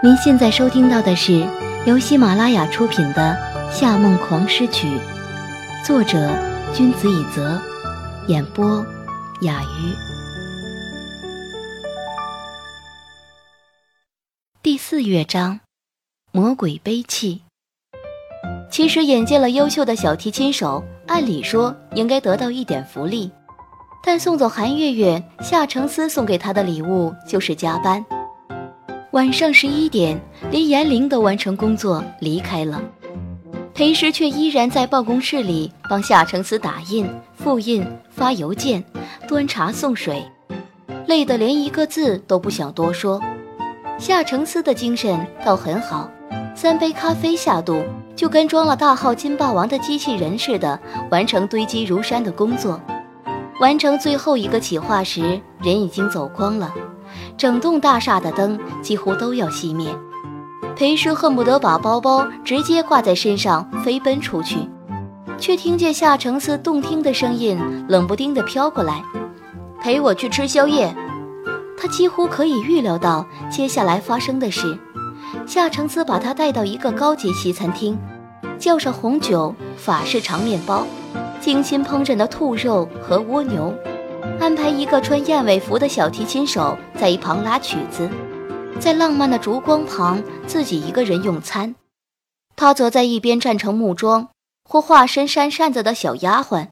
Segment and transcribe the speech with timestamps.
[0.00, 1.44] 您现在收听到的是
[1.84, 3.36] 由喜马拉雅出品的
[3.72, 4.86] 《夏梦狂诗曲》，
[5.84, 6.38] 作者
[6.72, 7.60] 君子以泽，
[8.28, 8.86] 演播
[9.40, 9.92] 雅鱼。
[14.62, 15.58] 第四乐章：
[16.30, 17.42] 魔鬼悲泣。
[18.70, 23.32] 其实眼见了优秀的小提琴手，按理说应该得到一点福利，
[24.04, 28.06] 但送走韩月月，夏承思送给他的礼物就是加班。
[29.18, 30.16] 晚上十一点，
[30.48, 32.80] 连严玲都完成工作离开了，
[33.74, 37.04] 裴师却依然在办公室里帮夏承思打印、
[37.34, 38.84] 复印、发邮件、
[39.26, 40.22] 端茶送水，
[41.08, 43.20] 累得连一个字都不想多说。
[43.98, 46.08] 夏承思的精神倒很好，
[46.54, 47.82] 三杯咖啡下肚，
[48.14, 50.78] 就跟装了大号金霸王的机器人似的，
[51.10, 52.80] 完成堆积如山的工作。
[53.60, 56.72] 完成最后一个企划时，人已经走光了。
[57.36, 59.94] 整栋大厦的灯几乎都要熄灭，
[60.76, 64.68] 裴师恨不得把包包直接挂在身上飞奔出去，
[65.38, 69.02] 却听见夏承思动听的声音冷不丁地飘过来
[69.80, 70.94] ：“陪我去吃宵夜。”
[71.80, 74.76] 他几乎可以预料到接下来发生的事。
[75.46, 77.96] 夏承思把他带到一个高级西餐厅，
[78.58, 80.86] 叫上红酒、法式长面包、
[81.40, 83.72] 精心烹饪的兔肉和蜗牛。
[84.40, 88.08] 安排一个穿燕尾服的小提琴手在一旁拉曲子，
[88.80, 91.74] 在浪漫的烛光旁自己一个人用餐，
[92.56, 94.28] 他则在一边站成木桩
[94.64, 96.68] 或化身扇扇子的小丫鬟，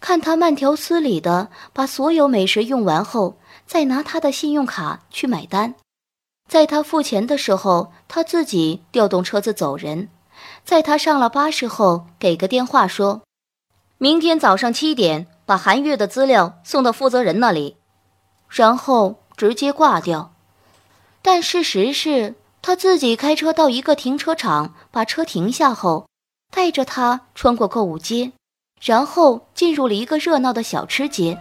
[0.00, 5.74] 看他慢条斯理的把所有美食用完后，再拿他的信用卡去买单。
[6.48, 10.08] 在他付钱的时候，他自己调动车子走人。
[10.64, 13.22] 在他上了巴士后，给个电话说，
[13.98, 15.26] 明天早上七点。
[15.48, 17.78] 把韩月的资料送到负责人那里，
[18.50, 20.34] 然后直接挂掉。
[21.22, 26.06] 但事实是他自己开车到一个停车场，把车停下后，
[26.54, 28.32] 带着他穿过购物街，
[28.82, 31.38] 然后进入了一个热闹的小吃街。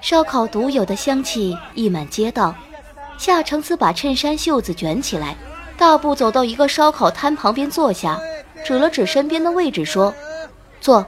[0.00, 2.54] 烧烤独有的香气溢满街道。
[3.18, 5.36] 夏承思把衬衫袖子卷起来，
[5.76, 8.18] 大步走到一个烧烤摊旁边坐下，
[8.64, 10.14] 指了指身边的位置说
[10.80, 11.06] ：“坐。”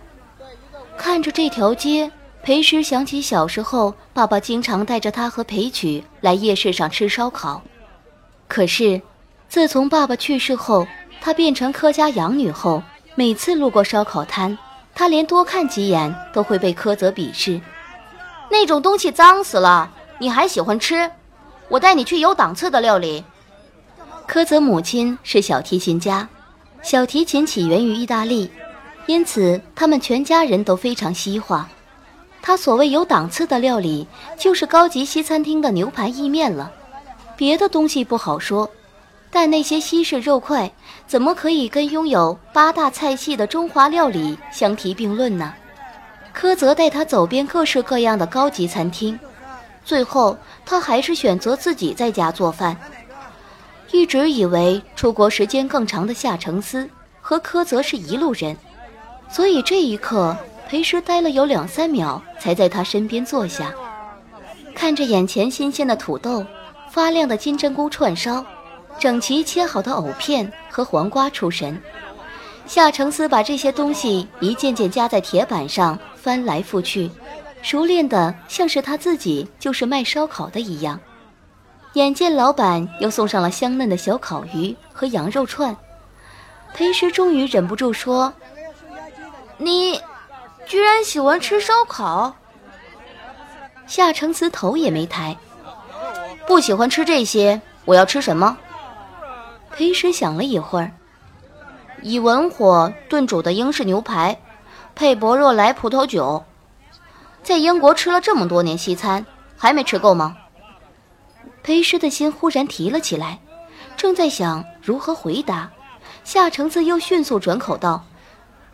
[0.99, 2.11] 看着这条街。
[2.43, 7.63] 裴师想起小时候，爸爸经常带着他和裴曲来夜市上吃烧烤。
[8.47, 9.03] 可是，
[9.49, 10.87] 自从爸爸去世后，
[11.21, 12.83] 她变成柯家养女后，
[13.15, 14.57] 每次路过烧烤摊，
[14.95, 17.61] 她连多看几眼都会被苛责鄙视。
[18.51, 21.11] 那种东西脏死了，你还喜欢吃？
[21.69, 23.23] 我带你去有档次的料理。
[24.27, 26.27] 柯泽母亲是小提琴家，
[26.83, 28.51] 小提琴起源于意大利，
[29.05, 31.69] 因此他们全家人都非常西化。
[32.49, 34.07] 他所谓有档次的料理，
[34.39, 36.73] 就是高级西餐厅的牛排意面了。
[37.37, 38.71] 别的东西不好说，
[39.31, 40.73] 但那些西式肉块
[41.07, 45.53] 怎么可以跟拥有八大菜系的中华料理相提并论呢？
[46.33, 49.21] 柯泽带他走遍各式各样的高级餐厅，
[49.85, 50.35] 最后
[50.65, 52.75] 他还是选择自己在家做饭。
[53.93, 56.89] 一直以为出国时间更长的夏承思
[57.21, 58.57] 和柯泽是一路人，
[59.29, 60.35] 所以这一刻。
[60.69, 63.73] 裴师呆了有两三秒，才在他身边坐下，
[64.75, 66.45] 看着眼前新鲜的土豆、
[66.91, 68.45] 发亮的金针菇串烧、
[68.99, 71.81] 整齐切好的藕片和黄瓜出神。
[72.67, 77.11] 夏承思把这些东西一件件夹在铁板上，翻来覆去，
[77.63, 81.01] 熟练的像是他自己就是卖烧烤的一样。
[81.95, 85.75] 眼见老板又送上了香嫩的小烤鱼和羊肉串，
[86.75, 88.31] 裴师终于忍不住说
[89.57, 89.99] ：“你。”
[90.69, 92.37] 居然喜欢吃烧烤，
[93.87, 95.35] 夏承慈头也没抬。
[96.47, 98.59] 不喜欢吃这些，我要吃什么？
[99.71, 100.93] 裴时想了一会儿，
[102.03, 104.39] 以文火炖煮的英式牛排，
[104.95, 106.45] 配薄若莱葡萄酒。
[107.43, 109.25] 在英国吃了这么多年西餐，
[109.57, 110.37] 还没吃够吗？
[111.63, 113.39] 裴时的心忽然提了起来，
[113.97, 115.71] 正在想如何回答，
[116.25, 118.05] 夏承思又迅速转口道：“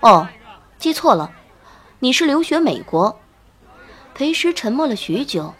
[0.00, 0.26] 哦，
[0.76, 1.30] 记错了。”
[2.04, 3.18] 你是留学美国？
[4.12, 5.54] 裴师沉默了许久。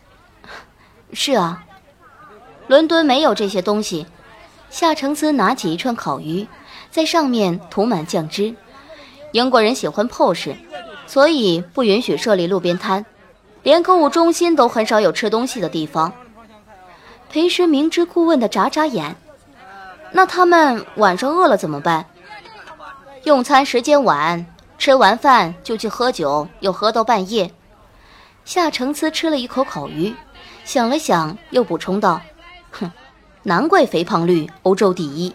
[1.15, 1.65] 是啊，
[2.67, 4.07] 伦敦没有这些东西。
[4.69, 6.47] 夏承思拿起一串烤鱼，
[6.91, 8.55] 在上面涂满酱汁。
[9.33, 10.55] 英国人喜欢 pose，
[11.07, 13.07] 所以不允许设立路边摊，
[13.63, 16.13] 连购物中心都很少有吃东西的地方。
[17.31, 19.17] 裴师明知故问的眨眨眼。
[20.13, 22.05] 那他们晚上饿了怎么办？
[23.23, 24.45] 用餐时间晚。
[24.85, 27.51] 吃完饭就去喝酒，又喝到半夜。
[28.45, 30.15] 夏承思吃了一口烤鱼，
[30.67, 32.21] 想了想，又补充道
[32.71, 32.93] ：“哼，
[33.45, 35.35] 难怪肥胖率欧洲第一。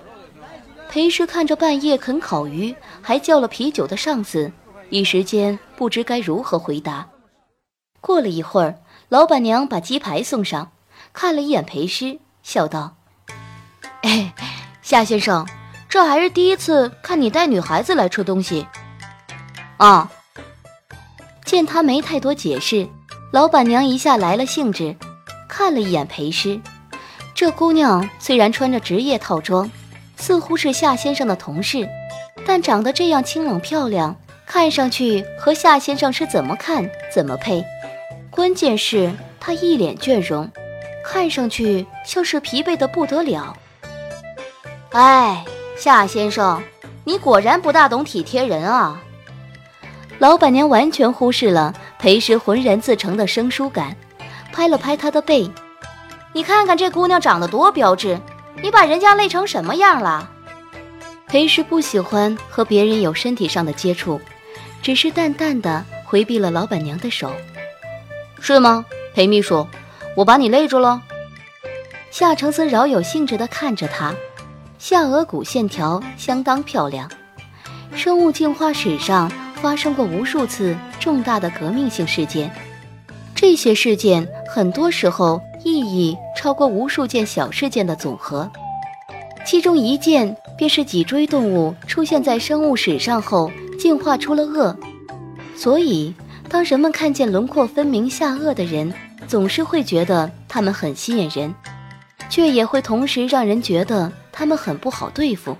[0.88, 4.51] 裴师看着半夜啃烤鱼还叫了啤酒的上司，
[4.92, 7.07] 一时间不知该如何回答。
[8.02, 8.75] 过了一会儿，
[9.10, 10.69] 老板娘把鸡排送上，
[11.12, 12.98] 看了一眼裴师，笑道
[14.06, 14.31] ：“哎，
[14.84, 15.44] 夏先生，
[15.90, 18.68] 这还是第一次看你带女孩子来吃东西。”
[19.80, 20.12] 啊，
[21.46, 22.88] 见他没太多解释，
[23.31, 24.96] 老板娘一下来了兴致，
[25.48, 26.60] 看了一眼裴师，
[27.34, 29.70] 这姑娘虽然穿着职业套装。
[30.22, 31.88] 似乎是夏先生的同事，
[32.46, 34.14] 但长得这样清冷漂亮，
[34.46, 37.64] 看上去和夏先生是怎么看怎么配。
[38.30, 39.10] 关键是
[39.40, 40.52] 她一脸倦容，
[41.06, 43.56] 看上去像是疲惫的不得了。
[44.92, 45.46] 哎，
[45.78, 46.62] 夏先生，
[47.06, 49.02] 你果然不大懂体贴人啊！
[50.19, 53.95] 老板娘完全忽视了裴时浑然自成的生疏感，
[54.51, 55.50] 拍了拍他的背
[56.33, 58.19] ：“你看看这姑娘长得多标致。”
[58.62, 60.30] 你把人家累成什么样了？
[61.27, 64.19] 裴时不喜欢和别人有身体上的接触，
[64.81, 67.31] 只是淡淡的回避了老板娘的手。
[68.42, 68.83] 是吗，
[69.16, 69.66] 裴秘书？
[70.18, 71.01] 我把你累住了？
[72.12, 74.13] 夏承思饶有兴致地看着他，
[74.77, 77.10] 下颚骨线条相当漂亮。
[77.95, 79.31] 生物进化史上
[79.62, 82.52] 发生过无数次重大的革命性事件，
[83.36, 85.42] 这些事件很多时候。
[85.66, 88.50] 意义超过无数件小事件的总和，
[89.46, 94.74] 其中一件便是脊椎动物出现在生物史上后进化出了颚。
[95.58, 96.14] 所以，
[96.48, 98.94] 当人们看见轮廓分明下颚的人，
[99.28, 101.54] 总是会觉得他们很吸引人，
[102.30, 105.58] 却也会同时让人觉得他们很不好对付。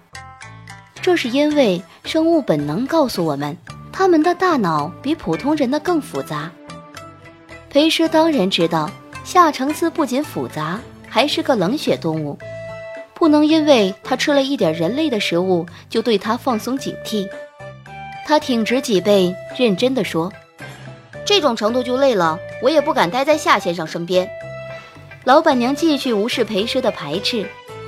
[1.02, 3.58] 这是因为生物本能告诉我们，
[4.00, 6.50] 他们的大脑比普通人的更复杂。
[7.70, 8.90] 裴师当然知道。
[9.26, 10.80] 夏承思不仅复杂，
[11.10, 12.40] 还是个冷血动物，
[13.14, 17.28] 不能因为他吃了一点人类的食物就对他放松警惕。
[18.26, 20.32] 他挺直脊背，认真的说
[21.26, 24.28] ：“这种程度就累了，我也不敢待在夏先生身边。”
[25.26, 27.46] 老板娘继续无视裴师的排斥，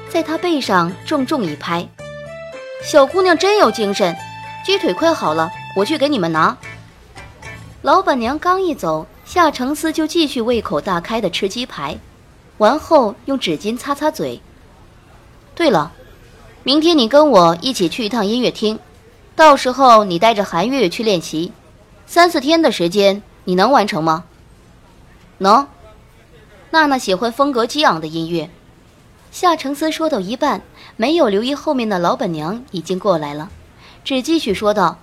[0.10, 1.88] 在他背上重重一拍
[2.84, 4.14] ：“小姑娘真有精神，
[4.66, 6.58] 鸡腿快好了，我去给你们拿。”
[7.82, 9.08] 老板娘刚一走。
[9.24, 11.98] 夏承思就继续胃口大开的吃鸡排，
[12.58, 14.42] 完后用纸巾擦擦嘴。
[15.56, 15.94] 对了，
[16.64, 18.78] 明天你跟我一起去一趟音乐厅，
[19.34, 21.54] 到时候你带着韩月月去练习，
[22.06, 24.26] 三四天的时间你能完成吗？
[25.38, 25.66] 能。
[26.72, 28.50] 娜娜喜欢风格激昂的音乐。
[29.32, 30.62] 夏承思说到一半，
[30.98, 33.50] 没有留意后面的老板娘已经过来了，
[34.04, 34.98] 只继续说道：“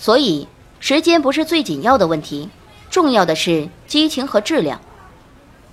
[0.00, 0.48] 所以
[0.80, 2.48] 时间不是最紧要的问题。”
[2.90, 4.80] 重要的是激情和质量，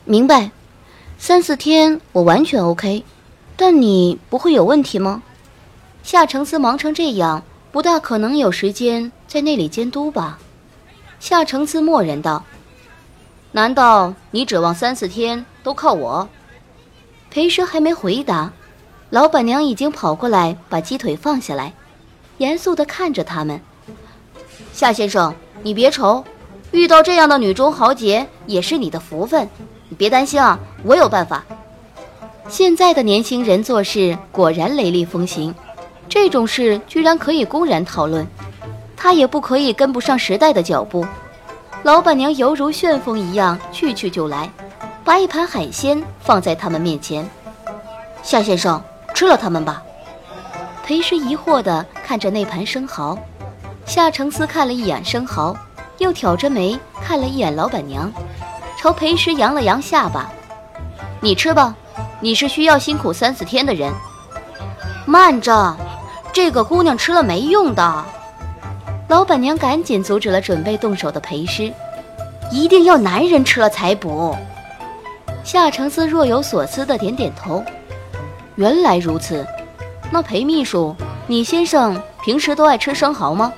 [0.05, 0.51] 明白？
[1.17, 3.03] 三四天我完全 OK，
[3.55, 5.23] 但你不会有问题吗？
[6.03, 7.41] 夏承思忙成这样，
[7.71, 10.37] 不大可能有时间在那里监督吧？
[11.19, 12.43] 夏承思默然道
[13.53, 16.29] ：“难道你指望三四天都靠我？”
[17.31, 18.53] 裴师还没回答，
[19.09, 21.73] 老板娘已经跑过来把鸡腿放下来，
[22.37, 23.59] 严肃地看着他们。
[24.73, 25.33] 夏先生，
[25.63, 26.23] 你别愁。
[26.71, 29.47] 遇到这样的女中豪杰也是你的福分，
[29.89, 31.43] 你别担心啊，我有办法。
[32.49, 35.53] 现在的年轻人做事果然雷厉风行，
[36.09, 38.27] 这种事居然可以公然讨论，
[38.95, 41.05] 他也不可以跟不上时代的脚步。
[41.83, 44.49] 老板娘犹如旋风一样去去就来，
[45.03, 47.29] 把一盘海鲜放在他们面前。
[48.23, 48.81] 夏先生
[49.13, 49.81] 吃了它们吧。
[50.83, 53.17] 裴师疑惑地看着那盘生蚝，
[53.87, 55.55] 夏承思看了一眼生蚝。
[55.99, 58.11] 又挑着眉看了一眼老板娘，
[58.77, 60.29] 朝裴师扬了扬下巴
[61.19, 61.75] ：“你吃吧，
[62.19, 63.91] 你是需要辛苦三四天的人。”
[65.07, 65.75] 慢着，
[66.31, 68.05] 这个姑娘吃了没用的。
[69.07, 71.73] 老板娘赶紧阻止了准备动手的裴师
[72.53, 74.37] ：“一定要男人吃了才补。”
[75.43, 77.63] 夏承思若有所思的点点头
[78.53, 79.43] ：“原来如此，
[80.11, 83.51] 那裴秘书，你先生平时都爱吃生蚝吗？”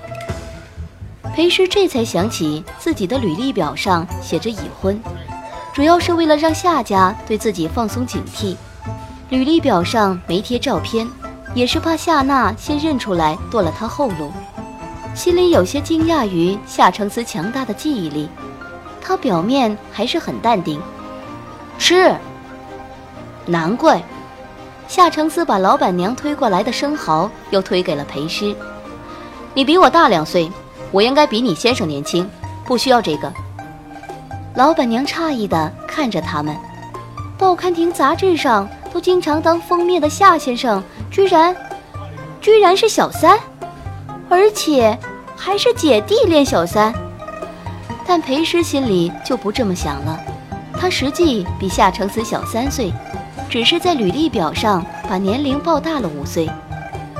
[1.35, 5.01] 裴师这才想起自己的履历表上写着已婚，
[5.73, 8.55] 主要是为了让夏家对自己放松警惕。
[9.29, 11.07] 履历表上没贴照片，
[11.53, 14.31] 也是怕夏娜先认出来断了他后路。
[15.13, 18.27] 心里有些惊讶于夏承思强大的记忆力，
[18.99, 20.81] 他表面还是很淡定。
[21.77, 22.13] 吃。
[23.45, 24.01] 难怪。
[24.87, 28.55] 夏承思把老板娘推过来的生蚝又推给了裴师。
[29.53, 30.51] 你比我大两岁。
[30.91, 32.29] 我应该比你先生年轻，
[32.65, 33.31] 不需要这个。
[34.55, 36.55] 老板娘诧异地看着他们。
[37.37, 41.55] 报刊亭杂志上都经常当封面的夏先生，居然，
[42.41, 43.39] 居然是小三，
[44.27, 44.97] 而且
[45.37, 46.93] 还是姐弟恋小三。
[48.05, 50.19] 但裴师心里就不这么想了，
[50.73, 52.91] 他实际比夏承思小三岁，
[53.49, 56.49] 只是在履历表上把年龄报大了五岁。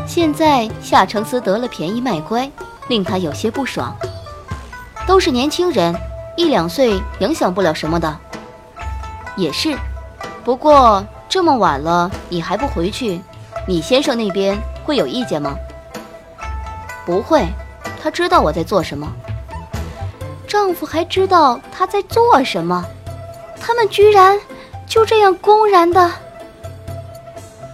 [0.06, 2.50] 现在夏承思得了便宜卖乖，
[2.90, 3.96] 令他有些不爽。
[5.08, 5.96] 都是年轻人，
[6.36, 8.18] 一两岁影响不了什么的。
[9.38, 9.78] 也是，
[10.44, 13.22] 不过这么晚了你还不回去，
[13.66, 15.56] 你先生那边会有意见吗？
[17.06, 17.48] 不会，
[18.04, 19.08] 他知道我在做什么。
[20.48, 22.84] 丈夫还知道她在做什么，
[23.62, 24.38] 他们居然
[24.88, 26.12] 就这样公然的。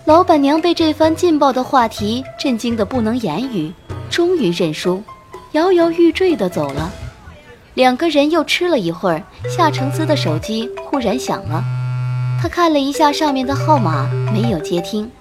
[0.03, 3.73] 老板娘被这番劲爆的话题震惊的不能言语，
[4.09, 5.03] 终于认输，
[5.51, 6.91] 摇摇欲坠的走了。
[7.73, 11.63] 两个人又吃了一会儿，夏承思的手机忽然响了，
[12.41, 15.11] 他看了一下上面的号码，没有接听，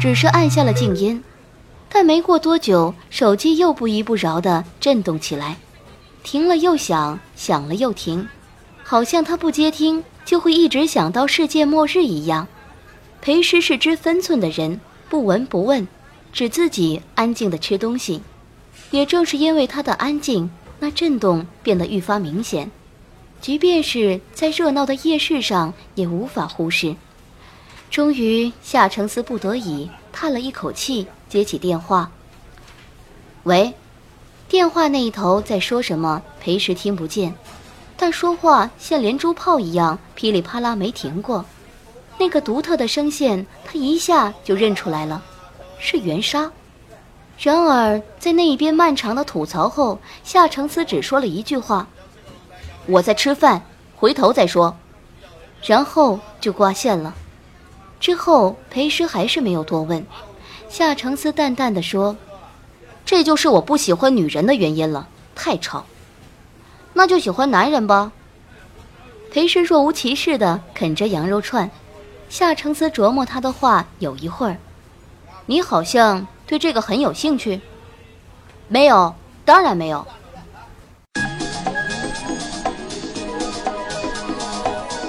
[0.00, 1.22] 只是按下了静音。
[1.88, 5.56] 但没过多久，手机又不依不饶的震动起来。
[6.22, 8.28] 停了又响，响了又停，
[8.82, 12.46] 好像他不接听就会一直想到世界末日一样。
[13.20, 15.86] 裴师是知分寸的人，不闻不问，
[16.36, 18.20] 只自己安静的吃东西。
[18.90, 22.70] 也正是因为他的安静，那震动变得愈发明显，
[23.40, 26.94] 即便是在热闹的夜市上也无法忽视。
[27.90, 32.12] 终于，夏承思不得已叹了一口气，接起电话
[33.44, 33.72] ：“喂。”
[34.46, 37.34] 电话那一头在说什么，裴时听不见，
[37.96, 41.46] 但说话像连珠炮一样噼里啪啦没停过。
[42.18, 45.24] 那个独特的声线，他一下就认出来了，
[45.78, 46.50] 是袁莎。
[47.38, 51.86] 然而在那一边漫长的吐槽后，夏承思只说了一句话
[52.86, 53.62] ：“我在吃饭，
[53.94, 54.76] 回头再说。”
[55.62, 57.14] 然后就挂线了。
[57.98, 60.06] 之后裴时还是没有多问，
[60.68, 62.16] 夏承思淡淡的说。
[63.04, 65.84] 这就是我不喜欢女人的原因了，太吵。
[66.92, 68.12] 那就喜欢男人吧。
[69.30, 71.70] 裴氏若无其事的啃着羊肉串，
[72.28, 74.56] 夏承思琢磨他的话有一会儿。
[75.48, 77.60] 你好像对这个很有兴趣。
[78.66, 80.04] 没有，当然没有。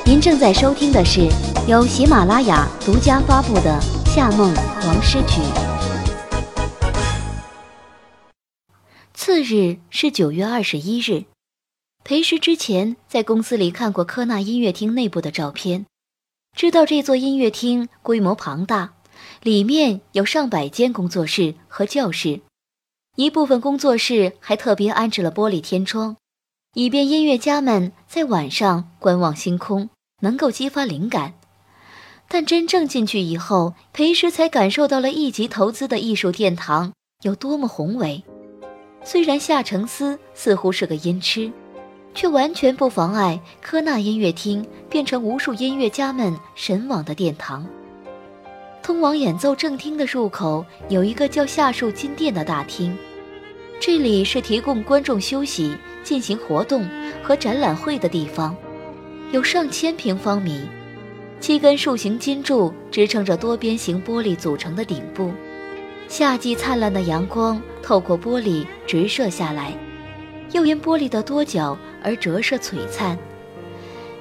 [0.06, 1.27] 您正在收听的是
[1.67, 3.79] 由喜马拉雅独家发布的
[4.13, 5.41] 《夏梦黄诗曲》。
[9.15, 11.25] 次日是九月二十一日，
[12.03, 15.88] 裴石之前在公司里看过科纳音乐厅内部的照片，
[16.56, 18.94] 知道这座音乐厅规模庞大，
[19.48, 22.42] 里面有上百间工作室和教室，
[23.16, 26.18] 一部分工作室还特别安置了玻璃天窗，
[26.74, 29.89] 以便音乐家们在晚上观望星空，
[30.22, 31.36] 能够激发灵感。
[32.27, 36.92] 但真正进去以后，裴时才感受到了一级投资的艺术殿堂
[37.24, 38.22] 有多么宏伟。
[39.06, 41.50] 虽然夏承思似乎是个音痴，
[42.13, 47.66] 却完全不妨碍科纳音乐厅变成无数音乐家们神往的殿堂。
[48.88, 52.98] 通往演奏正厅的入口有一个叫夏树金殿的大厅，
[53.82, 55.75] 这里是提供观众休息、
[56.06, 56.88] 进行活动
[57.22, 58.56] 和展览会的地方，
[59.34, 60.62] 有上千平方米，
[61.41, 65.34] 七根竖形金柱支撑着多边形玻璃组成的顶部。
[66.08, 69.74] 夏季灿烂的阳光透过玻璃直射下来，
[70.53, 73.20] 又因玻璃的多角而折射璀璨。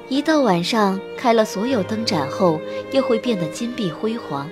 [0.08, 4.48] 一到晚上开了所有灯盏后，又会变得金碧辉煌，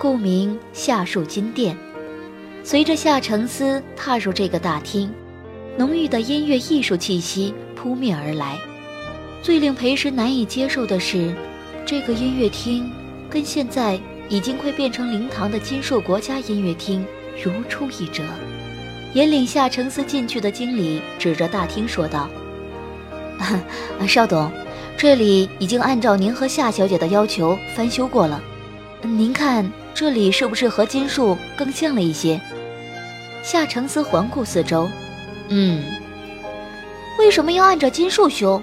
[0.00, 1.76] 故名夏树金殿。
[2.64, 5.12] 随着夏承思踏入这个大厅，
[5.76, 8.56] 浓郁的音乐艺术气息扑面而来。
[9.42, 11.34] 最令裴时难以接受的是，
[11.84, 12.90] 这个音乐厅
[13.28, 14.00] 跟现在。
[14.30, 17.04] 已经快变成灵堂的金硕国家音乐厅
[17.44, 18.22] 如出一辙。
[19.14, 22.28] 引领夏承思进去的经理指着大厅说道
[23.40, 23.60] ：“啊
[24.06, 24.48] 邵董，
[24.96, 28.40] 这里已经按照您和夏小姐的要求翻修过了，
[29.02, 32.40] 您看这里是不是和金树更像了一些？”
[33.42, 34.88] 夏承思环顾四周，
[35.48, 35.82] 嗯，
[37.18, 38.60] 为什么要按照金树修？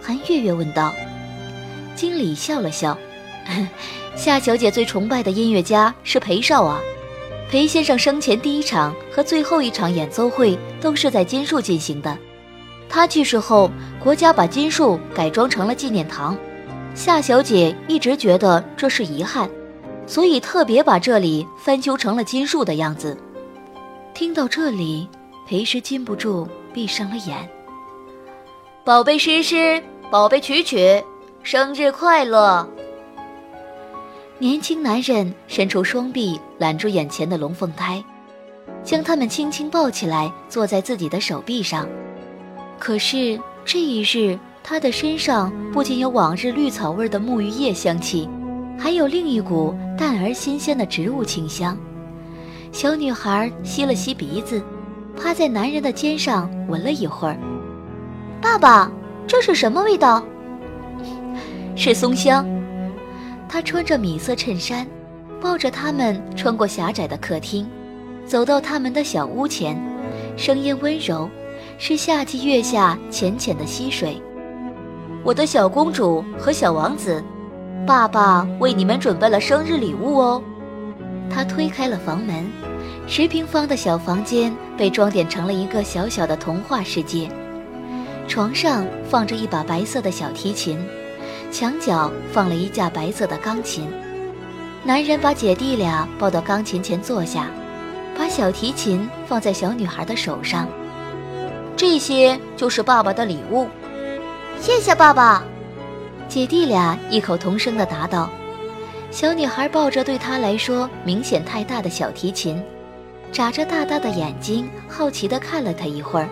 [0.00, 0.94] 韩月月问道。
[1.96, 2.96] 经理笑了笑。
[4.14, 6.80] 夏小姐最崇拜的音乐家是裴少啊，
[7.50, 12.16] 裴先生生前第一场和最后一场演奏会都是在金树进行的。
[12.88, 16.36] 他去世后，国家把金树改装成了纪念堂。
[16.94, 19.48] 夏小姐一直觉得这是遗憾，
[20.08, 23.16] 所以特别把这里翻修成了金树的样子。
[24.14, 25.06] 听到这里，
[25.46, 27.48] 裴师禁不住闭上了眼。
[28.84, 31.04] 宝贝诗诗，宝贝曲曲，
[31.42, 32.66] 生日快乐！
[34.38, 38.02] 年轻男人伸出双臂揽住眼前的龙凤胎，
[38.82, 41.86] 将他们轻轻抱起来，坐在自己的手臂上。
[42.78, 48.26] 可是这一日，他的身上不仅有往日绿草味的沐浴液香气，
[48.78, 51.76] 还有另一股淡而新鲜的植物清香。
[52.70, 54.62] 小女孩吸了吸鼻子，
[55.16, 57.36] 趴在男人的肩上闻了一会儿。
[58.40, 58.90] 爸爸，
[59.26, 60.22] 这是什么味道？
[61.74, 62.46] 是松香。
[63.48, 64.86] 他穿着米色衬衫，
[65.40, 67.66] 抱着他们穿过狭窄的客厅，
[68.26, 69.76] 走到他们的小屋前，
[70.36, 71.28] 声音温柔，
[71.78, 74.22] 是夏季月下浅浅的溪水。
[75.24, 77.24] 我的小公主和小王子，
[77.88, 80.42] 爸爸为你们准备了生日礼物哦。
[81.30, 82.44] 他推开了房门，
[83.06, 87.30] 十平方的小房间被装点成了一个小小的童话世界。
[88.28, 90.78] 床上放着一把白色的小提琴。
[91.50, 93.88] 墙角放了一架白色的钢琴，
[94.84, 97.46] 男人把姐弟俩抱到钢琴前坐下，
[98.18, 100.68] 把小提琴放在小女孩的手上。
[101.74, 103.66] 这些就是爸爸的礼物，
[104.60, 105.42] 谢谢爸爸。
[106.38, 108.30] 姐弟俩异口同声地答道。
[109.10, 112.62] 小女孩抱着对她来说明显太大的小提琴，
[113.32, 116.28] 眨着大大的眼睛，好奇地看了他一会儿，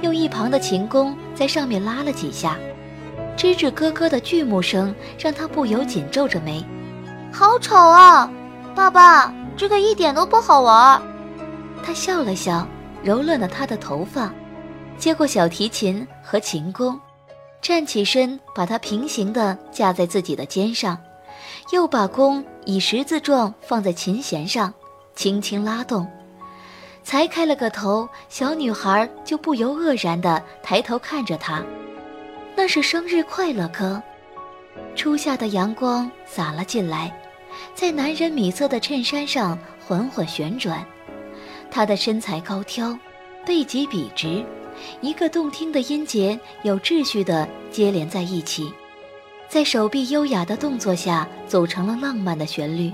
[0.00, 2.56] 用一旁的琴弓在上面拉了几下。
[3.36, 6.64] 吱吱咯咯的剧目声让她不由紧皱着眉，
[7.30, 8.32] 好丑啊！
[8.74, 11.02] 爸爸，这个一点都不好玩。
[11.84, 12.66] 他笑了笑，
[13.02, 14.32] 揉乱了他的头发，
[14.96, 16.98] 接过小提琴和琴弓，
[17.62, 20.98] 站起身，把它平行地架在自己的肩上，
[21.72, 24.72] 又把弓以十字状放在琴弦上，
[25.14, 26.06] 轻轻拉动。
[27.02, 31.62] 才开了个头，小女孩就不由愕然地抬头看着他。
[32.56, 34.02] 那是生日快乐歌，
[34.94, 37.12] 初夏的阳光洒了进来，
[37.74, 40.84] 在男人米色的衬衫上缓缓旋转。
[41.70, 42.96] 他的身材高挑，
[43.46, 44.44] 背脊笔直，
[45.00, 48.72] 一个动听的音节有秩序地接连在一起，
[49.48, 52.92] 在手臂优雅的动作下组成了浪漫的旋律。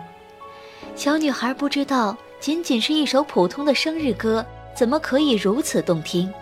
[0.94, 4.44] 小女孩不知道，仅仅是一首普通的生日歌，
[4.74, 6.32] 怎么可以如此动听。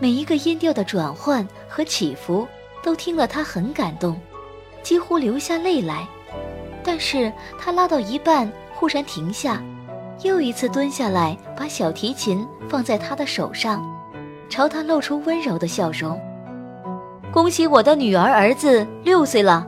[0.00, 2.46] 每一个音调的转换和起伏，
[2.82, 4.20] 都听了她很感动，
[4.82, 6.06] 几乎流下泪来。
[6.84, 9.62] 但是她拉到一半，忽然停下，
[10.22, 13.84] 又一次蹲下来，把小提琴放在他的手上，
[14.48, 16.20] 朝他露出温柔的笑容。
[17.32, 19.66] 恭喜我的女儿儿子六岁了。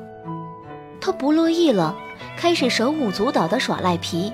[1.00, 1.94] 他不乐意了，
[2.36, 4.32] 开始手舞足蹈的耍赖皮。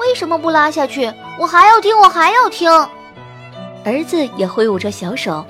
[0.00, 1.12] 为什么不拉下去？
[1.38, 2.70] 我还要听，我还要听。
[3.84, 5.44] 儿子也挥舞着小手，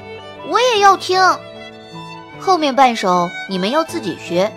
[0.49, 1.21] 我也要听。
[2.40, 4.51] 后面半首你们要自己学。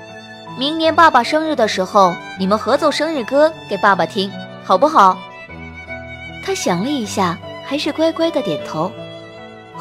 [0.58, 4.32] 明年爸爸生日的时候，你们合奏生日歌给爸爸听，
[4.64, 5.18] 好不好？
[6.46, 8.92] 他想了一下，还是乖乖的点头。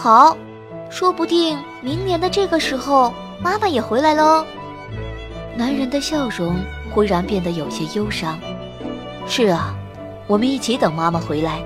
[0.02, 0.34] 好，
[0.88, 4.46] 说不定明年的这个时候，妈妈也回来喽。
[5.54, 6.56] 男人的笑容
[6.90, 8.38] 忽然变得有些忧伤。
[9.26, 9.74] 是啊，
[10.26, 11.60] 我们一起等妈妈回来。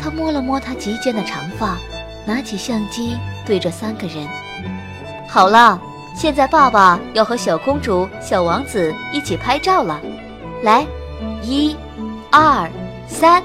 [0.00, 1.76] 他摸了摸她及肩的长发，
[2.24, 3.14] 拿起相机
[3.44, 4.26] 对着三个人。
[5.28, 5.78] 好了，
[6.14, 10.00] 现在爸爸要和小公主、小王子一起拍照了。
[10.62, 10.86] 来，
[11.42, 11.76] 一、
[12.30, 12.70] 二、
[13.06, 13.42] 三。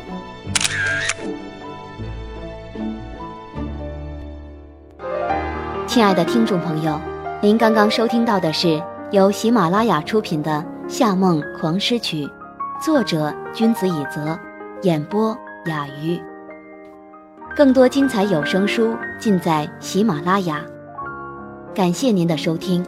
[5.94, 7.00] 亲爱的听众朋友，
[7.40, 12.26] 您刚刚收听到的是由喜马拉雅出品的《夏梦狂诗曲》，
[12.84, 14.36] 作者君子以泽，
[14.82, 16.20] 演播雅鱼。
[17.56, 20.62] 更多精彩有声书尽在喜马拉雅，
[21.76, 22.84] 感谢您的收听。